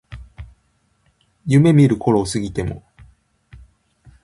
[1.45, 2.83] 夢見る頃を過ぎても